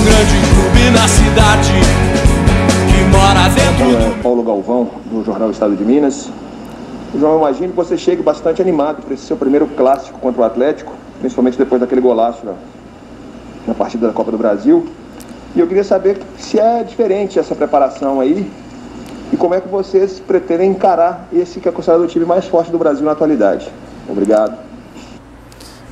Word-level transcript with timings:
um 0.00 0.04
grande 0.04 0.34
clube 0.54 0.90
na 0.92 1.06
cidade 1.06 1.72
que 2.88 3.04
mora 3.10 3.48
dentro 3.50 4.14
do... 4.14 4.22
Paulo 4.22 4.42
Galvão, 4.42 4.90
do 5.04 5.22
Jornal 5.22 5.50
Estado 5.50 5.76
de 5.76 5.84
Minas. 5.84 6.30
João, 7.18 7.38
imagino 7.38 7.68
que 7.68 7.76
você 7.76 7.98
chegue 7.98 8.22
bastante 8.22 8.62
animado 8.62 9.02
para 9.02 9.12
esse 9.12 9.24
seu 9.24 9.36
primeiro 9.36 9.66
clássico 9.66 10.18
contra 10.18 10.40
o 10.40 10.44
Atlético, 10.44 10.94
principalmente 11.20 11.58
depois 11.58 11.80
daquele 11.80 12.00
golaço 12.00 12.46
na, 12.46 12.54
na 13.66 13.74
partida 13.74 14.06
da 14.06 14.12
Copa 14.12 14.30
do 14.30 14.38
Brasil. 14.38 14.88
E 15.54 15.60
eu 15.60 15.66
queria 15.66 15.84
saber 15.84 16.18
se 16.38 16.58
é 16.58 16.82
diferente 16.82 17.38
essa 17.38 17.54
preparação 17.54 18.20
aí 18.20 18.50
e 19.30 19.36
como 19.36 19.54
é 19.54 19.60
que 19.60 19.68
vocês 19.68 20.18
pretendem 20.18 20.70
encarar 20.70 21.28
esse 21.30 21.60
que 21.60 21.68
é 21.68 21.72
considerado 21.72 22.04
o 22.04 22.06
time 22.06 22.24
mais 22.24 22.46
forte 22.46 22.70
do 22.70 22.78
Brasil 22.78 23.04
na 23.04 23.12
atualidade. 23.12 23.68
Obrigado. 24.08 24.56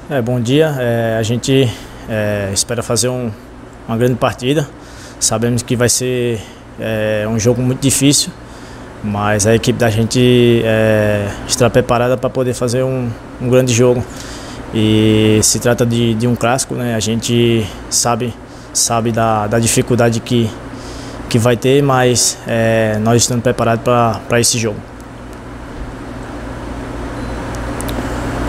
É, 0.09 0.23
bom 0.23 0.41
dia. 0.41 0.75
É, 0.79 1.17
a 1.19 1.23
gente 1.23 1.69
é, 2.09 2.51
espera 2.55 2.83
fazer 2.83 3.09
um, 3.09 3.31
uma 3.89 3.97
grande 3.97 4.17
partida. 4.17 4.69
Sabemos 5.19 5.63
que 5.63 5.75
vai 5.75 5.89
ser 5.89 6.41
é, 6.79 7.27
um 7.29 7.39
jogo 7.39 7.63
muito 7.63 7.81
difícil, 7.81 8.31
mas 9.03 9.47
a 9.47 9.55
equipe 9.55 9.79
da 9.79 9.89
gente 9.89 10.63
é, 10.65 11.27
está 11.49 11.69
preparada 11.71 12.17
para 12.17 12.29
poder 12.29 12.53
fazer 12.53 12.83
um, 12.83 13.09
um, 13.41 13.49
grande 13.49 13.73
jogo. 13.73 14.05
E 14.75 15.41
se 15.43 15.59
trata 15.59 15.87
de, 15.87 16.15
de 16.15 16.27
um 16.29 16.37
clássico, 16.37 16.75
né? 16.75 16.95
A 16.95 17.01
gente 17.01 17.67
sabe 17.89 18.35
sabe 18.75 19.11
da, 19.11 19.47
da 19.47 19.59
dificuldade 19.59 20.21
que 20.21 20.49
que 21.29 21.39
vai 21.39 21.57
ter, 21.57 21.83
mas 21.83 22.39
é, 22.47 22.99
nós 23.03 23.21
estamos 23.21 23.43
preparados 23.43 23.85
para 23.85 24.41
esse 24.41 24.57
jogo. 24.59 24.79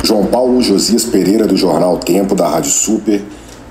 João 0.04 0.26
Paulo 0.28 0.62
Josias 0.62 1.04
Pereira, 1.04 1.46
do 1.46 1.58
Jornal 1.58 1.98
Tempo, 1.98 2.36
da 2.36 2.48
Rádio 2.48 2.72
Super. 2.72 3.22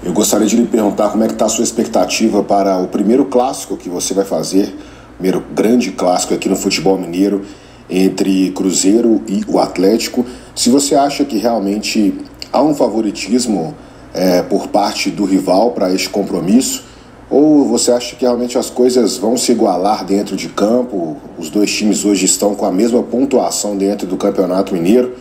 Eu 0.01 0.13
gostaria 0.13 0.47
de 0.47 0.57
lhe 0.57 0.65
perguntar 0.65 1.11
como 1.11 1.25
é 1.25 1.27
que 1.27 1.33
está 1.33 1.47
a 1.47 1.49
sua 1.49 1.65
expectativa 1.65 2.43
para 2.45 2.79
o 2.79 2.87
primeiro 2.87 3.25
clássico 3.25 3.77
que 3.77 3.89
você 3.89 4.15
vai 4.15 4.25
fazer, 4.25 4.73
primeiro 5.15 5.43
grande 5.53 5.91
clássico 5.91 6.33
aqui 6.35 6.49
no 6.49 6.55
futebol 6.55 6.97
mineiro, 6.97 7.43
entre 7.91 8.51
Cruzeiro 8.53 9.21
e 9.27 9.43
o 9.49 9.59
Atlético. 9.59 10.25
Se 10.55 10.71
você 10.71 10.95
acha 10.95 11.25
que 11.25 11.37
realmente 11.39 12.15
há 12.53 12.63
um 12.63 12.77
favoritismo 12.77 13.75
é, 14.15 14.41
por 14.41 14.69
parte 14.69 15.11
do 15.11 15.25
rival 15.25 15.73
para 15.73 15.93
este 15.93 16.09
compromisso, 16.09 16.85
ou 17.29 17.67
você 17.67 17.91
acha 17.91 18.15
que 18.15 18.23
realmente 18.23 18.57
as 18.57 18.71
coisas 18.71 19.17
vão 19.17 19.37
se 19.37 19.51
igualar 19.51 20.05
dentro 20.05 20.37
de 20.37 20.49
campo? 20.49 21.17
Os 21.37 21.51
dois 21.51 21.75
times 21.75 22.05
hoje 22.05 22.25
estão 22.25 22.55
com 22.55 22.65
a 22.65 22.71
mesma 22.71 23.03
pontuação 23.03 23.77
dentro 23.77 24.07
do 24.07 24.17
Campeonato 24.17 24.73
Mineiro 24.73 25.15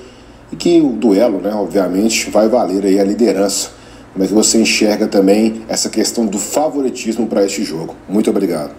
e 0.52 0.56
que 0.56 0.80
o 0.80 0.90
duelo, 0.90 1.42
né, 1.42 1.52
obviamente, 1.54 2.30
vai 2.30 2.48
valer 2.48 2.86
aí 2.86 3.00
a 3.00 3.04
liderança. 3.04 3.77
Como 4.18 4.26
é 4.26 4.28
que 4.30 4.34
você 4.34 4.60
enxerga 4.60 5.06
também 5.06 5.62
essa 5.70 5.90
questão 5.90 6.26
do 6.26 6.40
favoritismo 6.40 7.28
para 7.28 7.46
este 7.46 7.64
jogo? 7.64 7.96
Muito 8.10 8.32
obrigado. 8.32 8.72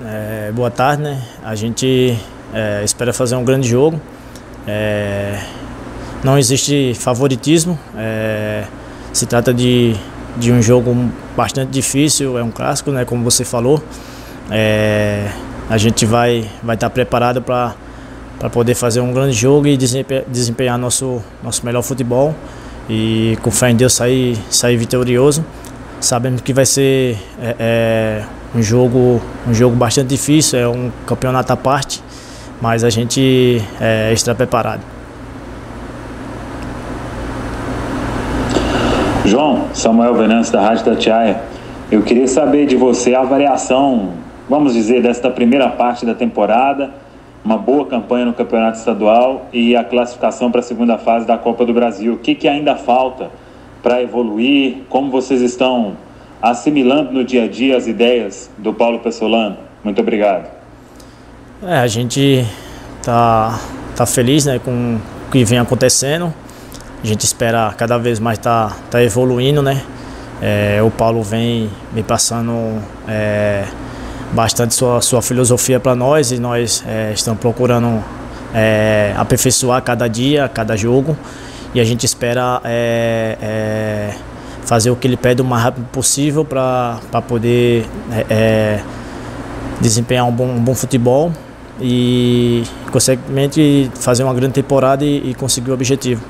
É, 0.00 0.52
boa 0.52 0.70
tarde, 0.70 1.02
né? 1.02 1.20
A 1.42 1.56
gente 1.56 2.16
é, 2.54 2.84
espera 2.84 3.12
fazer 3.12 3.34
um 3.34 3.44
grande 3.44 3.66
jogo. 3.68 4.00
É, 4.64 5.40
não 6.22 6.38
existe 6.38 6.94
favoritismo. 6.94 7.76
É, 7.98 8.62
se 9.12 9.26
trata 9.26 9.52
de 9.52 9.96
de 10.36 10.52
um 10.52 10.62
jogo 10.62 10.94
bastante 11.36 11.70
difícil, 11.72 12.38
é 12.38 12.44
um 12.44 12.52
clássico, 12.52 12.92
né, 12.92 13.04
como 13.04 13.24
você 13.24 13.44
falou. 13.44 13.82
É, 14.52 15.32
a 15.68 15.76
gente 15.76 16.06
vai 16.06 16.48
vai 16.62 16.76
estar 16.76 16.90
tá 16.90 16.94
preparado 16.94 17.42
para 17.42 17.74
para 18.38 18.48
poder 18.48 18.76
fazer 18.76 19.00
um 19.00 19.12
grande 19.12 19.32
jogo 19.32 19.66
e 19.66 19.76
desempenhar 19.76 20.78
nosso 20.78 21.20
nosso 21.42 21.66
melhor 21.66 21.82
futebol 21.82 22.32
e 22.88 23.36
com 23.42 23.50
fé 23.50 23.70
em 23.70 23.76
Deus 23.76 23.92
sair 23.92 24.36
sair 24.50 24.76
vitorioso. 24.76 25.44
Sabemos 26.00 26.40
que 26.40 26.52
vai 26.52 26.66
ser 26.66 27.16
é, 27.40 27.56
é, 27.58 28.22
um 28.54 28.62
jogo 28.62 29.20
um 29.46 29.54
jogo 29.54 29.76
bastante 29.76 30.08
difícil, 30.08 30.58
é 30.58 30.68
um 30.68 30.90
campeonato 31.06 31.52
à 31.52 31.56
parte, 31.56 32.02
mas 32.60 32.84
a 32.84 32.90
gente 32.90 33.62
é, 33.80 34.12
está 34.12 34.34
preparado. 34.34 34.80
João, 39.24 39.68
Samuel 39.72 40.14
Venâncio 40.14 40.52
da 40.52 40.60
Rádio 40.60 40.84
Tatiaia, 40.84 41.42
eu 41.92 42.02
queria 42.02 42.26
saber 42.26 42.66
de 42.66 42.74
você 42.74 43.14
a 43.14 43.20
avaliação, 43.20 44.14
vamos 44.48 44.72
dizer, 44.72 45.00
desta 45.00 45.30
primeira 45.30 45.68
parte 45.68 46.04
da 46.04 46.14
temporada, 46.14 46.90
uma 47.44 47.56
boa 47.56 47.86
campanha 47.86 48.26
no 48.26 48.32
Campeonato 48.32 48.78
Estadual 48.78 49.46
e 49.52 49.74
a 49.74 49.82
classificação 49.82 50.50
para 50.50 50.60
a 50.60 50.62
segunda 50.62 50.96
fase 50.96 51.26
da 51.26 51.36
Copa 51.36 51.64
do 51.64 51.72
Brasil. 51.72 52.14
O 52.14 52.18
que, 52.18 52.34
que 52.34 52.46
ainda 52.46 52.76
falta 52.76 53.30
para 53.82 54.00
evoluir? 54.00 54.82
Como 54.88 55.10
vocês 55.10 55.42
estão 55.42 55.96
assimilando 56.40 57.12
no 57.12 57.24
dia 57.24 57.44
a 57.44 57.48
dia 57.48 57.76
as 57.76 57.86
ideias 57.86 58.50
do 58.58 58.72
Paulo 58.72 59.00
Pessolano? 59.00 59.56
Muito 59.82 60.00
obrigado. 60.00 60.48
É, 61.64 61.78
a 61.78 61.86
gente 61.86 62.46
tá, 63.02 63.58
tá 63.96 64.06
feliz 64.06 64.46
né, 64.46 64.60
com 64.64 64.98
o 65.28 65.30
que 65.30 65.44
vem 65.44 65.58
acontecendo. 65.58 66.32
A 67.02 67.06
gente 67.06 67.24
espera 67.24 67.74
cada 67.76 67.98
vez 67.98 68.20
mais 68.20 68.38
estar 68.38 68.70
tá, 68.70 68.76
tá 68.92 69.02
evoluindo, 69.02 69.62
né? 69.62 69.82
É, 70.40 70.80
o 70.82 70.90
Paulo 70.90 71.22
vem 71.22 71.70
me 71.92 72.02
passando 72.02 72.80
é, 73.08 73.64
bastante 74.32 74.74
sua, 74.74 75.00
sua 75.00 75.22
filosofia 75.22 75.78
para 75.78 75.94
nós 75.94 76.32
e 76.32 76.38
nós 76.38 76.82
é, 76.86 77.12
estamos 77.12 77.40
procurando 77.40 78.02
é, 78.54 79.14
aperfeiçoar 79.16 79.82
cada 79.82 80.08
dia, 80.08 80.48
cada 80.48 80.76
jogo 80.76 81.16
e 81.74 81.80
a 81.80 81.84
gente 81.84 82.04
espera 82.04 82.60
é, 82.64 83.36
é, 83.40 84.14
fazer 84.64 84.90
o 84.90 84.96
que 84.96 85.06
ele 85.06 85.16
pede 85.16 85.42
o 85.42 85.44
mais 85.44 85.62
rápido 85.62 85.86
possível 85.92 86.44
para 86.44 86.98
poder 87.28 87.86
desempenhar 89.80 90.26
um 90.26 90.32
bom, 90.32 90.46
um 90.46 90.60
bom 90.60 90.74
futebol 90.74 91.32
e, 91.80 92.62
consequentemente, 92.90 93.90
fazer 93.94 94.22
uma 94.22 94.34
grande 94.34 94.54
temporada 94.54 95.04
e, 95.04 95.30
e 95.30 95.34
conseguir 95.34 95.70
o 95.70 95.74
objetivo. 95.74 96.22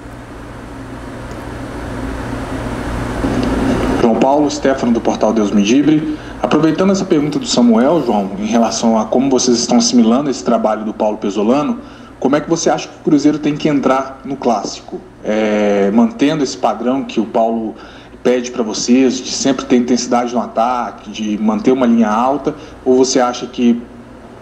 Paulo 4.23 4.49
Stefano 4.49 4.93
do 4.93 5.01
portal 5.01 5.33
Deus 5.33 5.51
Medibre. 5.51 6.17
Aproveitando 6.43 6.91
essa 6.91 7.05
pergunta 7.05 7.39
do 7.39 7.47
Samuel, 7.47 8.03
João, 8.05 8.33
em 8.37 8.47
relação 8.47 8.99
a 8.99 9.05
como 9.05 9.31
vocês 9.31 9.59
estão 9.59 9.79
assimilando 9.79 10.29
esse 10.29 10.43
trabalho 10.43 10.85
do 10.85 10.93
Paulo 10.93 11.17
Pesolano, 11.17 11.79
como 12.19 12.35
é 12.35 12.41
que 12.41 12.51
você 12.51 12.69
acha 12.69 12.89
que 12.89 12.97
o 12.97 13.05
Cruzeiro 13.05 13.39
tem 13.39 13.57
que 13.57 13.69
entrar 13.69 14.21
no 14.25 14.37
clássico? 14.37 15.01
É, 15.25 15.89
mantendo 15.93 16.43
esse 16.43 16.57
padrão 16.57 17.05
que 17.05 17.21
o 17.21 17.25
Paulo 17.25 17.77
pede 18.25 18.51
para 18.51 18.65
vocês, 18.65 19.19
de 19.19 19.31
sempre 19.31 19.65
ter 19.67 19.77
intensidade 19.77 20.35
no 20.35 20.41
ataque, 20.41 21.11
de 21.11 21.39
manter 21.39 21.71
uma 21.71 21.87
linha 21.87 22.11
alta, 22.11 22.55
ou 22.85 22.97
você 22.97 23.21
acha 23.21 23.47
que 23.47 23.81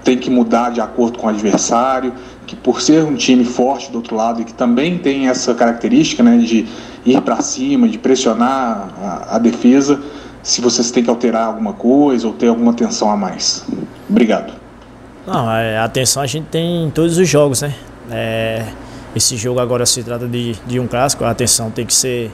tem 0.02 0.16
que 0.16 0.30
mudar 0.30 0.70
de 0.70 0.80
acordo 0.80 1.18
com 1.18 1.26
o 1.26 1.30
adversário, 1.30 2.14
que 2.46 2.56
por 2.56 2.80
ser 2.80 3.04
um 3.04 3.14
time 3.14 3.44
forte 3.44 3.90
do 3.90 3.98
outro 3.98 4.16
lado 4.16 4.40
e 4.40 4.44
que 4.44 4.54
também 4.54 4.98
tem 4.98 5.28
essa 5.28 5.54
característica 5.54 6.22
né, 6.22 6.38
de 6.38 6.66
ir 7.04 7.20
para 7.20 7.40
cima, 7.40 7.88
de 7.88 7.98
pressionar 7.98 8.88
a, 9.02 9.36
a, 9.36 9.38
defesa, 9.38 9.99
se 10.42 10.60
vocês 10.60 10.90
têm 10.90 11.02
que 11.02 11.10
alterar 11.10 11.46
alguma 11.46 11.72
coisa 11.72 12.26
ou 12.26 12.32
ter 12.32 12.48
alguma 12.48 12.72
atenção 12.72 13.10
a 13.10 13.16
mais. 13.16 13.64
Obrigado. 14.08 14.52
Não, 15.26 15.50
é, 15.50 15.78
a 15.78 15.84
atenção 15.84 16.22
a 16.22 16.26
gente 16.26 16.46
tem 16.46 16.84
em 16.84 16.90
todos 16.90 17.18
os 17.18 17.28
jogos, 17.28 17.62
né? 17.62 17.74
É, 18.10 18.64
esse 19.14 19.36
jogo 19.36 19.60
agora 19.60 19.84
se 19.84 20.02
trata 20.02 20.26
de, 20.26 20.54
de 20.66 20.80
um 20.80 20.86
clássico, 20.86 21.24
a 21.24 21.30
atenção 21.30 21.70
tem 21.70 21.84
que 21.84 21.94
ser 21.94 22.30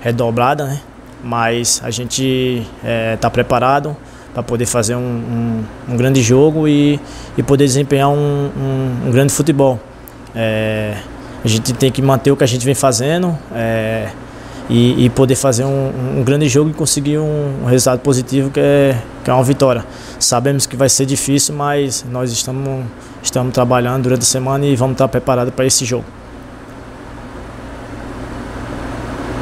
redobrada, 0.00 0.64
né? 0.64 0.80
Mas 1.22 1.80
a 1.84 1.90
gente 1.90 2.66
está 2.76 2.88
é, 2.88 3.16
tá 3.16 3.28
preparado 3.28 3.96
para 4.32 4.42
poder 4.42 4.66
fazer 4.66 4.94
um, 4.94 5.00
um, 5.00 5.64
um, 5.92 5.96
grande 5.96 6.22
jogo 6.22 6.66
e, 6.66 6.98
e 7.36 7.42
poder 7.42 7.66
desempenhar 7.66 8.08
um, 8.08 8.50
um 9.06 9.10
grande 9.10 9.32
futebol. 9.32 9.78
É, 10.34 10.96
a 11.44 11.48
gente 11.48 11.72
tem 11.74 11.90
que 11.90 12.00
manter 12.00 12.30
o 12.30 12.36
que 12.36 12.44
a 12.44 12.46
gente 12.46 12.64
vem 12.64 12.74
fazendo 12.74 13.36
é, 13.54 14.08
e, 14.70 15.06
e, 15.06 15.10
poder 15.10 15.34
fazer 15.34 15.64
um, 15.64 16.22
grande 16.24 16.48
jogo 16.48 16.70
e 16.70 16.72
conseguir 16.72 17.18
um, 17.18 17.64
resultado 17.66 17.98
positivo 18.00 18.50
que 18.50 18.60
é, 18.60 18.96
que 19.24 19.28
é 19.28 19.34
uma 19.34 19.42
vitória. 19.42 19.84
Sabemos 20.18 20.64
que 20.64 20.76
vai 20.76 20.88
ser 20.88 21.06
difícil, 21.06 21.54
mas 21.56 22.04
nós 22.10 22.30
estamos, 22.30 22.84
estamos 23.20 23.52
trabalhando 23.52 24.04
durante 24.04 24.22
a 24.22 24.26
semana 24.26 24.64
e 24.64 24.76
vamos 24.76 24.92
estar 24.92 25.08
preparados 25.08 25.52
para 25.52 25.66
esse 25.66 25.84
jogo. 25.84 26.04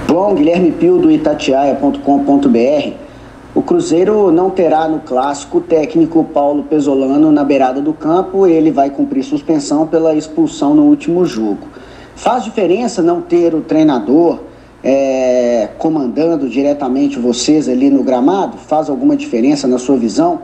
Bom, 0.09 0.35
Guilherme 0.35 0.73
Pio 0.73 0.99
do 0.99 1.11
itatiaia.com.br 1.11 3.09
o 3.55 3.63
Cruzeiro 3.63 4.31
não 4.31 4.51
terá 4.51 4.87
no 4.87 5.01
clássico 5.01 5.59
o 5.59 5.61
técnico 5.61 6.23
Paulo 6.23 6.63
Pesolano 6.63 7.33
na 7.33 7.43
beirada 7.43 7.81
do 7.81 7.93
campo, 7.93 8.47
ele 8.47 8.71
vai 8.71 8.89
cumprir 8.89 9.25
suspensão 9.25 9.87
pela 9.87 10.15
expulsão 10.15 10.75
no 10.75 10.83
último 10.85 11.25
jogo. 11.25 11.67
Faz 12.15 12.45
diferença 12.45 13.03
não 13.03 13.21
ter 13.21 13.55
o 13.55 13.61
treinador 13.61 14.39
é, 14.83 15.69
comandando 15.79 16.49
diretamente 16.49 17.19
vocês 17.19 17.69
ali 17.69 17.91
no 17.91 18.03
gramado? 18.03 18.57
Faz 18.57 18.89
alguma 18.89 19.17
diferença 19.17 19.67
na 19.67 19.79
sua 19.79 19.97
visão? 19.97 20.41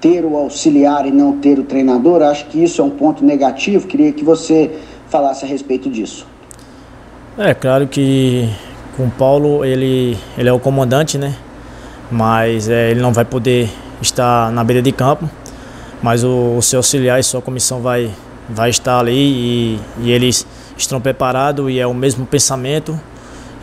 Ter 0.00 0.24
o 0.24 0.36
auxiliar 0.36 1.06
e 1.06 1.10
não 1.10 1.38
ter 1.38 1.58
o 1.58 1.64
treinador? 1.64 2.22
Acho 2.22 2.46
que 2.46 2.62
isso 2.62 2.80
é 2.80 2.84
um 2.84 2.90
ponto 2.90 3.24
negativo. 3.24 3.86
Queria 3.86 4.12
que 4.12 4.24
você 4.24 4.70
falasse 5.08 5.44
a 5.44 5.48
respeito 5.48 5.90
disso. 5.90 6.26
É 7.36 7.54
claro 7.54 7.86
que 7.86 8.48
com 8.96 9.04
o 9.04 9.10
Paulo 9.10 9.64
ele, 9.64 10.16
ele 10.36 10.48
é 10.48 10.52
o 10.52 10.58
comandante, 10.58 11.18
né? 11.18 11.34
mas 12.10 12.68
é, 12.68 12.90
ele 12.90 13.00
não 13.00 13.12
vai 13.12 13.24
poder 13.24 13.68
estar 14.00 14.50
na 14.52 14.64
beira 14.64 14.82
de 14.82 14.92
campo, 14.92 15.28
mas 16.02 16.24
o, 16.24 16.56
o 16.56 16.62
seu 16.62 16.78
auxiliar 16.78 17.18
e 17.20 17.22
sua 17.22 17.42
comissão 17.42 17.80
vai, 17.80 18.10
vai 18.48 18.70
estar 18.70 18.98
ali 18.98 19.12
e, 19.12 19.80
e 20.00 20.10
eles 20.10 20.46
estão 20.76 21.00
preparados 21.00 21.70
e 21.70 21.78
é 21.78 21.86
o 21.86 21.94
mesmo 21.94 22.24
pensamento. 22.24 22.98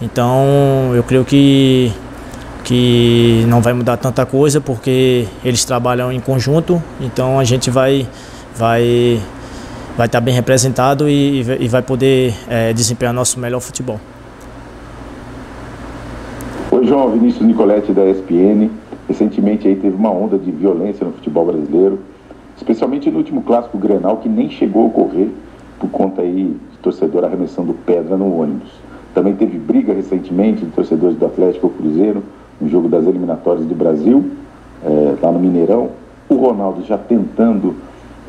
Então 0.02 0.94
eu 0.94 1.04
creio 1.04 1.24
que, 1.24 1.92
que 2.64 3.46
não 3.48 3.62
vai 3.62 3.74
mudar 3.74 3.96
tanta 3.98 4.26
coisa 4.26 4.60
porque 4.60 5.26
eles 5.44 5.64
trabalham 5.64 6.12
em 6.12 6.20
conjunto, 6.20 6.82
então 7.00 7.40
a 7.40 7.44
gente 7.46 7.70
vai, 7.70 8.06
vai, 8.56 9.20
vai 9.96 10.06
estar 10.08 10.20
bem 10.20 10.34
representado 10.34 11.08
e, 11.08 11.42
e 11.60 11.68
vai 11.68 11.82
poder 11.82 12.34
é, 12.50 12.74
desempenhar 12.74 13.14
nosso 13.14 13.40
melhor 13.40 13.62
futebol. 13.62 14.00
Oi 16.72 16.86
João, 16.86 17.12
Vinícius 17.12 17.46
Nicoletti 17.46 17.94
da 17.94 18.06
ESPN. 18.06 18.70
Recentemente 19.08 19.68
aí 19.68 19.76
teve 19.76 19.96
uma 19.96 20.10
onda 20.10 20.38
de 20.38 20.52
violência 20.52 21.06
no 21.06 21.14
futebol 21.14 21.46
brasileiro, 21.46 22.00
especialmente 22.58 23.10
no 23.10 23.20
último 23.20 23.44
clássico 23.44 23.78
Grenal 23.78 24.18
que 24.18 24.28
nem 24.28 24.50
chegou 24.50 24.84
a 24.84 24.88
ocorrer 24.88 25.30
por 25.80 25.90
conta 25.90 26.22
aí 26.22 26.54
de 26.72 26.78
torcedor 26.80 27.24
arremessando 27.24 27.74
pedra 27.86 28.18
no 28.18 28.42
ônibus. 28.42 28.72
Também 29.16 29.34
teve 29.34 29.58
briga 29.58 29.94
recentemente 29.94 30.66
de 30.66 30.72
torcedores 30.72 31.18
do 31.18 31.26
Atlético 31.26 31.70
Cruzeiro 31.70 32.22
no 32.60 32.70
jogo 32.70 32.90
das 32.90 33.08
eliminatórias 33.08 33.66
do 33.66 33.74
Brasil, 33.74 34.30
é, 34.84 35.16
lá 35.22 35.32
no 35.32 35.40
Mineirão. 35.40 35.92
O 36.28 36.36
Ronaldo 36.36 36.84
já 36.84 36.98
tentando 36.98 37.76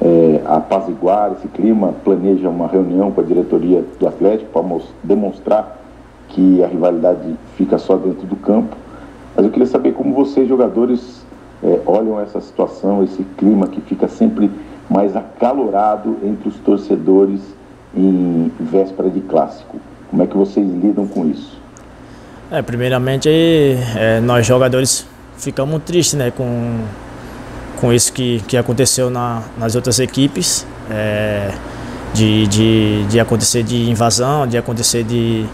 é, 0.00 0.40
apaziguar 0.46 1.32
esse 1.32 1.48
clima, 1.48 1.92
planeja 2.04 2.48
uma 2.48 2.68
reunião 2.68 3.10
com 3.10 3.20
a 3.20 3.24
diretoria 3.24 3.84
do 3.98 4.06
Atlético 4.06 4.52
para 4.52 4.78
demonstrar 5.02 5.82
que 6.28 6.62
a 6.62 6.68
rivalidade 6.68 7.34
fica 7.56 7.78
só 7.78 7.96
dentro 7.96 8.24
do 8.24 8.36
campo. 8.36 8.76
Mas 9.34 9.44
eu 9.44 9.50
queria 9.50 9.66
saber 9.66 9.92
como 9.92 10.14
vocês, 10.14 10.48
jogadores, 10.48 11.26
é, 11.64 11.80
olham 11.84 12.20
essa 12.20 12.40
situação, 12.40 13.02
esse 13.02 13.24
clima 13.36 13.66
que 13.66 13.80
fica 13.80 14.06
sempre 14.06 14.48
mais 14.88 15.16
acalorado 15.16 16.16
entre 16.22 16.48
os 16.48 16.56
torcedores 16.60 17.40
em 17.92 18.52
véspera 18.60 19.10
de 19.10 19.20
clássico. 19.20 19.78
Como 20.16 20.24
é 20.24 20.26
que 20.28 20.34
vocês 20.34 20.66
lidam 20.66 21.06
com 21.06 21.28
isso? 21.28 21.60
É, 22.50 22.62
primeiramente, 22.62 23.28
é, 23.28 24.18
nós 24.18 24.46
jogadores 24.46 25.06
ficamos 25.36 25.82
tristes 25.84 26.14
né, 26.14 26.30
com, 26.30 26.78
com 27.78 27.92
isso 27.92 28.10
que, 28.14 28.40
que 28.48 28.56
aconteceu 28.56 29.10
na, 29.10 29.42
nas 29.58 29.74
outras 29.74 29.98
equipes. 29.98 30.66
É, 30.90 31.50
de, 32.14 32.46
de, 32.46 33.04
de 33.10 33.20
acontecer 33.20 33.62
de 33.62 33.90
invasão, 33.90 34.46
de 34.46 34.56
acontecer 34.56 35.04
de, 35.04 35.44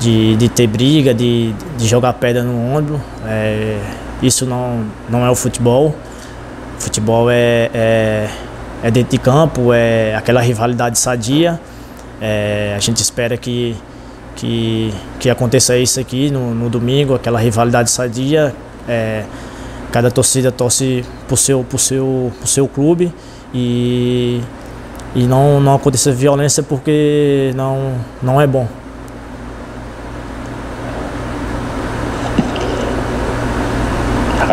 de, 0.00 0.34
de 0.34 0.48
ter 0.48 0.66
briga, 0.66 1.14
de, 1.14 1.52
de 1.78 1.86
jogar 1.86 2.14
pedra 2.14 2.42
no 2.42 2.74
ombro. 2.76 3.00
É, 3.24 3.78
isso 4.20 4.44
não, 4.44 4.84
não 5.08 5.24
é 5.24 5.30
o 5.30 5.36
futebol. 5.36 5.94
Futebol 6.76 7.30
é, 7.30 7.70
é, 7.72 8.28
é, 8.82 8.90
dentro 8.90 9.12
de 9.12 9.18
campo, 9.18 9.72
é 9.72 10.16
aquela 10.16 10.40
rivalidade 10.40 10.98
sadia. 10.98 11.60
É, 12.20 12.74
a 12.76 12.80
gente 12.80 13.00
espera 13.00 13.36
que, 13.36 13.76
que, 14.36 14.92
que 15.18 15.30
aconteça 15.30 15.76
isso 15.76 16.00
aqui 16.00 16.30
no, 16.30 16.54
no 16.54 16.68
domingo, 16.68 17.14
aquela 17.14 17.38
rivalidade 17.38 17.90
sadia. 17.90 18.54
É, 18.88 19.24
cada 19.90 20.10
torcida 20.10 20.50
torce 20.50 21.04
o 21.30 21.36
seu, 21.36 21.62
pro 21.62 21.78
seu, 21.78 22.32
pro 22.38 22.48
seu 22.48 22.66
clube 22.66 23.12
e, 23.52 24.40
e 25.14 25.24
não, 25.24 25.60
não 25.60 25.74
aconteça 25.74 26.10
violência 26.10 26.62
porque 26.62 27.52
não, 27.54 27.94
não 28.22 28.40
é 28.40 28.46
bom. 28.46 28.66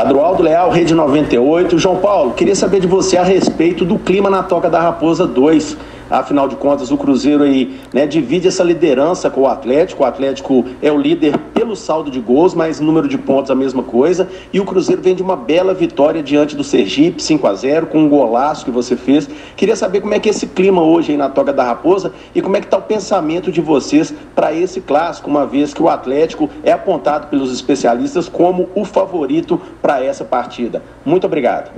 Adroaldo 0.09 0.41
Leal, 0.41 0.71
Rede 0.71 0.95
98. 0.95 1.77
João 1.77 1.97
Paulo, 1.97 2.33
queria 2.33 2.55
saber 2.55 2.79
de 2.79 2.87
você 2.87 3.17
a 3.17 3.23
respeito 3.23 3.85
do 3.85 3.99
clima 3.99 4.29
na 4.29 4.41
Toca 4.41 4.69
da 4.69 4.81
Raposa 4.81 5.27
2. 5.27 5.77
Afinal 6.09 6.47
de 6.47 6.55
contas, 6.55 6.91
o 6.91 6.97
Cruzeiro 6.97 7.43
aí 7.43 7.79
né, 7.93 8.07
divide 8.07 8.47
essa 8.47 8.63
liderança 8.63 9.29
com 9.29 9.41
o 9.41 9.47
Atlético. 9.47 10.03
O 10.03 10.05
Atlético 10.05 10.65
é 10.81 10.91
o 10.91 10.97
líder 10.97 11.37
pelo 11.53 11.75
saldo 11.75 12.09
de 12.09 12.19
gols, 12.19 12.53
mas 12.53 12.79
número 12.79 13.07
de 13.07 13.17
pontos 13.17 13.51
a 13.51 13.55
mesma 13.55 13.83
coisa. 13.83 14.27
E 14.51 14.59
o 14.59 14.65
Cruzeiro 14.65 15.01
vem 15.01 15.13
de 15.13 15.21
uma 15.21 15.35
bela 15.35 15.73
vitória 15.73 16.23
diante 16.23 16.55
do 16.55 16.63
Sergipe, 16.63 17.21
5 17.21 17.45
a 17.45 17.53
0 17.53 17.87
com 17.87 17.99
um 17.99 18.09
golaço 18.09 18.65
que 18.65 18.71
você 18.71 18.95
fez. 18.95 19.29
Queria 19.55 19.75
saber 19.75 20.01
como 20.01 20.13
é 20.13 20.19
que 20.19 20.29
é 20.29 20.31
esse 20.31 20.47
clima 20.47 20.81
hoje 20.81 21.11
aí 21.11 21.17
na 21.17 21.29
Toca 21.29 21.53
da 21.53 21.63
Raposa 21.63 22.11
e 22.33 22.41
como 22.41 22.57
é 22.57 22.59
que 22.59 22.67
está 22.67 22.77
o 22.77 22.81
pensamento 22.81 23.51
de 23.51 23.61
vocês 23.61 24.13
para 24.33 24.53
esse 24.53 24.81
clássico, 24.81 25.29
uma 25.29 25.45
vez 25.45 25.73
que 25.73 25.83
o 25.83 25.89
Atlético 25.89 26.49
é 26.63 26.71
apontado 26.71 27.27
pelos 27.27 27.53
especialistas 27.53 28.27
como 28.27 28.69
o 28.73 28.83
favorito 28.83 29.61
para 29.81 30.03
essa 30.03 30.23
partida. 30.23 30.81
Muito 31.05 31.27
obrigado. 31.27 31.71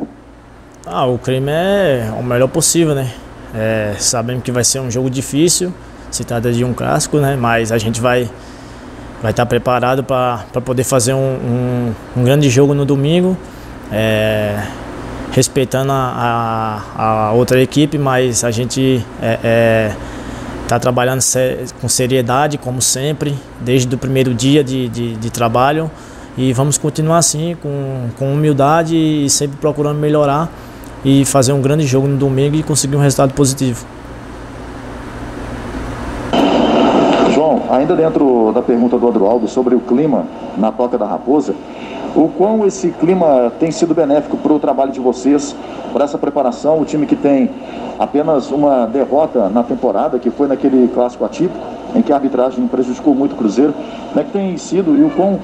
Ah, 0.85 1.05
o 1.05 1.17
clima 1.17 1.51
é 1.51 2.11
o 2.19 2.23
melhor 2.23 2.47
possível, 2.47 2.95
né? 2.95 3.13
É, 3.53 3.95
sabemos 3.99 4.43
que 4.43 4.51
vai 4.51 4.63
ser 4.63 4.79
um 4.79 4.89
jogo 4.89 5.09
difícil, 5.09 5.73
se 6.09 6.23
trata 6.23 6.51
de 6.51 6.63
um 6.63 6.73
clássico, 6.73 7.17
né? 7.17 7.35
Mas 7.35 7.71
a 7.71 7.77
gente 7.77 7.99
vai 7.99 8.29
vai 9.21 9.31
estar 9.31 9.45
preparado 9.45 10.03
para 10.03 10.39
poder 10.65 10.83
fazer 10.83 11.13
um, 11.13 11.17
um, 11.17 11.93
um, 12.17 12.23
grande 12.23 12.49
jogo 12.49 12.73
no 12.73 12.85
domingo, 12.85 13.37
é, 13.91 14.59
respeitando 15.31 15.91
a, 15.91 16.81
a, 16.95 17.27
a, 17.27 17.31
outra 17.31 17.61
equipe, 17.61 17.99
mas 17.99 18.43
a 18.43 18.49
gente 18.49 19.05
está 19.15 19.27
é, 19.27 19.39
é, 19.43 19.95
tá 20.67 20.79
trabalhando 20.79 21.21
com 21.79 21.87
seriedade, 21.87 22.57
como 22.57 22.81
sempre, 22.81 23.35
desde 23.59 23.93
o 23.93 23.97
primeiro 23.97 24.33
dia 24.33 24.63
de, 24.63 24.89
de, 24.89 25.15
de 25.15 25.29
trabalho. 25.29 25.91
E 26.35 26.51
vamos 26.53 26.77
continuar 26.77 27.17
assim, 27.19 27.55
com, 27.61 28.07
com 28.17 28.33
humildade 28.33 28.95
e 28.95 29.29
sempre 29.29 29.57
procurando 29.57 29.99
melhorar 29.99 30.49
e 31.03 31.25
fazer 31.25 31.53
um 31.53 31.61
grande 31.61 31.85
jogo 31.85 32.07
no 32.07 32.17
domingo 32.17 32.55
e 32.55 32.63
conseguir 32.63 32.95
um 32.95 32.99
resultado 32.99 33.33
positivo. 33.33 33.85
João, 37.33 37.63
ainda 37.69 37.95
dentro 37.95 38.51
da 38.53 38.61
pergunta 38.61 38.97
do 38.97 39.07
Adroaldo 39.07 39.47
sobre 39.47 39.73
o 39.75 39.79
clima 39.79 40.25
na 40.57 40.71
Toca 40.71 40.97
da 40.97 41.05
Raposa, 41.05 41.55
o 42.15 42.27
quão 42.27 42.65
esse 42.67 42.89
clima 42.89 43.51
tem 43.59 43.71
sido 43.71 43.93
benéfico 43.93 44.37
para 44.37 44.51
o 44.51 44.59
trabalho 44.59 44.91
de 44.91 44.99
vocês, 44.99 45.55
para 45.93 46.03
essa 46.03 46.17
preparação, 46.17 46.81
o 46.81 46.85
time 46.85 47.05
que 47.05 47.15
tem 47.15 47.49
apenas 47.97 48.51
uma 48.51 48.85
derrota 48.85 49.49
na 49.49 49.63
temporada, 49.63 50.19
que 50.19 50.29
foi 50.29 50.47
naquele 50.47 50.89
clássico 50.93 51.23
atípico, 51.23 51.59
em 51.95 52.01
que 52.01 52.11
a 52.11 52.15
arbitragem 52.15 52.67
prejudicou 52.67 53.15
muito 53.15 53.33
o 53.33 53.35
Cruzeiro, 53.35 53.73
como 54.09 54.19
é 54.19 54.23
que 54.23 54.31
tem 54.31 54.57
sido 54.57 54.97
e 54.97 55.03
o 55.03 55.09
quão 55.09 55.39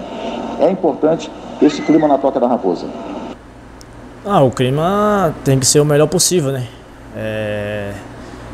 é 0.60 0.70
importante 0.70 1.32
esse 1.62 1.82
clima 1.82 2.08
na 2.08 2.18
Toca 2.18 2.40
da 2.40 2.48
Raposa? 2.48 2.86
Ah, 4.30 4.42
o 4.42 4.52
clima 4.52 5.34
tem 5.46 5.58
que 5.58 5.66
ser 5.66 5.80
o 5.80 5.86
melhor 5.86 6.08
possível, 6.08 6.52
né? 6.52 6.66
É, 7.16 7.94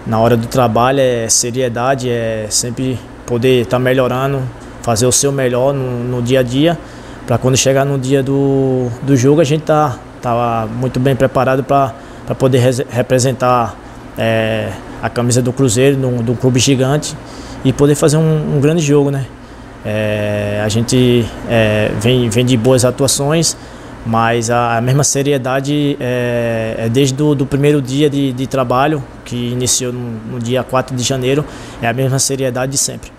na 0.06 0.20
hora 0.20 0.38
do 0.38 0.46
trabalho 0.46 1.00
é 1.00 1.28
seriedade, 1.28 2.12
é 2.12 2.46
sempre 2.48 3.00
poder 3.26 3.64
estar 3.64 3.78
tá 3.78 3.80
melhorando, 3.80 4.44
fazer 4.84 5.08
o 5.08 5.12
seu 5.12 5.32
melhor 5.32 5.74
no, 5.74 6.04
no 6.04 6.22
dia 6.22 6.42
a 6.42 6.44
dia, 6.44 6.78
para 7.26 7.40
quando 7.40 7.58
chegar 7.58 7.86
no 7.86 7.98
dia 7.98 8.22
do, 8.22 8.88
do 9.02 9.18
jogo 9.18 9.42
a 9.42 9.44
gente 9.44 9.64
tá, 9.64 9.98
tá 10.22 10.68
muito 10.80 11.00
bem 11.00 11.16
preparado 11.16 11.64
para 11.64 11.92
poder 12.38 12.60
representar 12.92 13.76
é, 14.16 14.70
a 15.02 15.10
camisa 15.10 15.42
do 15.42 15.52
Cruzeiro, 15.52 15.98
do, 15.98 16.36
clube 16.36 16.60
gigante 16.60 17.18
e 17.66 17.74
poder 17.74 17.96
fazer 17.96 18.18
um, 18.18 18.58
um 18.58 18.62
grande 18.62 18.84
jogo, 18.84 19.10
né? 19.10 19.26
É, 19.84 20.62
a 20.64 20.70
gente 20.70 21.26
é, 21.50 21.90
vem, 22.00 22.30
vem 22.30 22.46
de 22.46 22.56
boas 22.56 22.86
atuações, 22.86 23.58
mas 24.06 24.50
a, 24.50 24.78
a 24.78 24.82
mesma 24.82 25.04
seriedade 25.04 25.98
é, 26.00 26.76
é 26.78 26.90
desde 26.90 27.22
o 27.22 27.34
do 27.34 27.46
primeiro 27.46 27.82
dia 27.82 28.10
de, 28.10 28.34
de 28.34 28.48
trabalho, 28.48 29.04
que 29.24 29.52
iniciou 29.52 29.94
no, 29.94 30.34
no, 30.34 30.40
dia 30.40 30.64
4 30.64 30.96
de 30.96 31.04
janeiro, 31.04 31.46
é 31.82 31.88
a 31.88 31.94
mesma 31.94 32.20
seriedade 32.20 32.74
de 32.74 32.78
sempre. 32.78 33.12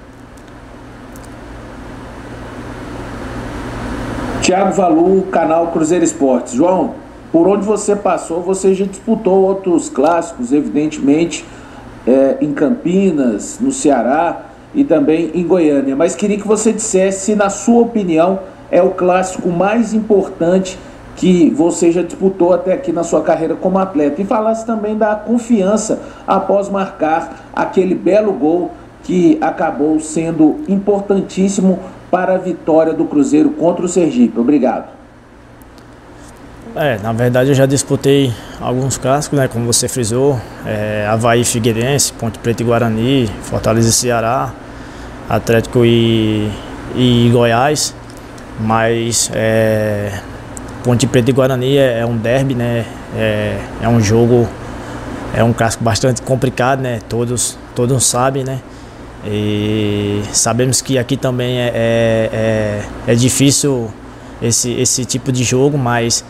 Tiago 4.43 4.73
Valu, 4.75 5.23
canal 5.31 5.69
Cruzeiro 5.69 6.05
Esportes. 6.05 6.53
João, 6.53 6.97
por 7.33 7.49
onde 7.49 7.65
você 7.65 7.97
passou, 7.97 8.43
você 8.43 8.75
já 8.75 8.85
disputou 8.85 9.43
outros 9.43 9.89
clássicos, 9.89 10.53
evidentemente, 10.53 11.47
é, 12.07 12.37
em 12.43 12.53
Campinas, 12.53 13.59
no 13.59 13.73
Ceará 13.73 14.43
e 14.75 14.85
também 14.85 15.31
em 15.35 15.47
Goiânia. 15.47 15.97
Mas 15.97 16.15
queria 16.15 16.37
que 16.37 16.47
você 16.47 16.73
dissesse, 16.73 17.35
na 17.35 17.49
sua 17.49 17.81
opinião, 17.81 18.41
é 18.75 18.83
o 18.83 18.91
clássico 18.91 19.49
mais 19.51 19.95
importante 19.95 20.77
que 21.15 21.49
você 21.51 21.93
já 21.93 22.03
disputou 22.03 22.53
até 22.53 22.73
aqui 22.73 22.91
na 22.91 23.05
sua 23.05 23.23
carreira 23.23 23.55
como 23.55 23.79
atleta. 23.79 24.21
E 24.21 24.25
falasse 24.25 24.67
também 24.67 24.99
da 24.99 25.15
confiança 25.15 26.01
após 26.27 26.69
marcar 26.69 27.51
aquele 27.55 27.95
belo 27.95 28.33
gol 28.33 28.73
que 29.05 29.39
acabou 29.41 30.01
sendo 30.01 30.57
importantíssimo 30.67 31.79
para 32.11 32.35
a 32.35 32.39
vitória 32.39 32.93
do 32.93 33.05
Cruzeiro 33.05 33.51
contra 33.51 33.85
o 33.85 33.89
Sergipe. 33.89 34.41
Obrigado. 34.41 34.87
É, 36.75 36.99
na 36.99 37.13
verdade 37.13 37.51
eu 37.51 37.55
já 37.55 37.67
disputei 37.67 38.33
alguns 38.61 38.99
clássicos, 38.99 39.39
né, 39.39 39.47
como 39.47 39.65
você 39.65 39.87
frisou, 39.87 40.37
é, 40.67 41.07
Havaí 41.09 41.45
Figueirense, 41.45 42.13
Ponte 42.13 42.41
Preta 42.41 42.65
e 42.65 42.67
Guarani, 42.67 43.31
Fortaleza 43.43 43.91
e 43.91 43.93
Ceará, 43.93 44.53
Atlético 45.29 45.85
e, 45.85 46.51
e 46.97 47.31
Goiás. 47.33 47.95
Mas 48.61 49.31
é, 49.35 50.21
Ponte 50.83 51.07
Preta 51.07 51.31
e 51.31 51.33
Guarani 51.33 51.77
é, 51.77 52.01
é 52.01 52.07
um 52.07 52.17
derby, 52.17 52.55
né? 52.55 52.85
É, 53.17 53.59
é, 53.83 53.89
um 53.89 54.01
jogo, 54.01 54.49
é 55.35 55.43
um 55.43 55.53
clássico 55.53 55.83
bastante 55.83 56.23
complicado, 56.23 56.81
né? 56.81 57.01
Todos, 57.09 57.59
todos 57.75 58.05
sabem, 58.05 58.45
né? 58.45 58.61
E 59.27 60.23
sabemos 60.33 60.83
que 60.83 60.99
aqui 60.99 61.17
também 61.17 61.59
é, 61.59 61.73
é, 61.75 62.31
é, 63.07 63.13
é 63.13 63.15
difícil 63.15 63.91
esse, 64.43 64.73
esse 64.73 65.05
tipo 65.07 65.33
de 65.33 65.43
jogo, 65.43 65.79
mas 65.79 66.23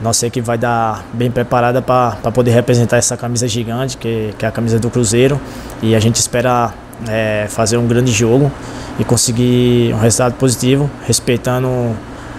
nossa 0.00 0.28
equipe 0.28 0.46
vai 0.46 0.56
dar 0.56 1.04
bem 1.12 1.28
preparada 1.28 1.82
para 1.82 2.30
poder 2.32 2.52
representar 2.52 2.98
essa 2.98 3.16
camisa 3.16 3.48
gigante, 3.48 3.96
que, 3.96 4.32
que 4.38 4.44
é 4.44 4.48
a 4.48 4.52
camisa 4.52 4.78
do 4.78 4.88
Cruzeiro. 4.88 5.40
E 5.82 5.96
a 5.96 6.00
gente 6.00 6.16
espera 6.16 6.72
é, 7.08 7.46
fazer 7.48 7.76
um 7.76 7.86
grande 7.88 8.12
jogo 8.12 8.50
e 8.98 9.04
conseguir 9.04 9.94
um 9.94 9.98
resultado 9.98 10.34
positivo, 10.34 10.90
respeitando 11.06 11.68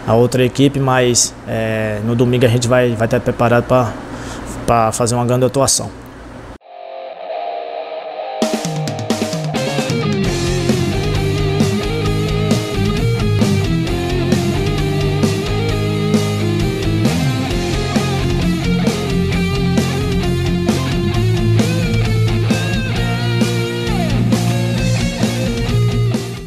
a 0.05 0.13
outra 0.13 0.43
equipe, 0.43 0.79
mas 0.79 1.33
é, 1.47 1.99
no 2.05 2.15
domingo 2.15 2.45
a 2.45 2.49
gente 2.49 2.67
vai, 2.67 2.95
vai 2.95 3.05
estar 3.05 3.19
preparado 3.19 3.65
para 4.65 4.91
fazer 4.91 5.15
uma 5.15 5.25
grande 5.25 5.45
atuação. 5.45 5.89